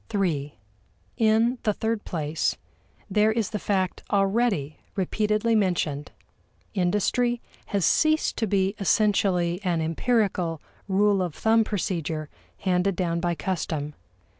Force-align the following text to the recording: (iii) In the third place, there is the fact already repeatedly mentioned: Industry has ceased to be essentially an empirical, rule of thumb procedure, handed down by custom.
(iii) 0.15 0.57
In 1.17 1.59
the 1.61 1.73
third 1.73 2.05
place, 2.05 2.57
there 3.07 3.31
is 3.31 3.51
the 3.51 3.59
fact 3.59 4.01
already 4.09 4.79
repeatedly 4.95 5.53
mentioned: 5.53 6.11
Industry 6.73 7.39
has 7.67 7.85
ceased 7.85 8.35
to 8.37 8.47
be 8.47 8.73
essentially 8.79 9.59
an 9.63 9.79
empirical, 9.79 10.59
rule 10.87 11.21
of 11.21 11.35
thumb 11.35 11.63
procedure, 11.63 12.31
handed 12.61 12.95
down 12.95 13.19
by 13.19 13.35
custom. 13.35 13.93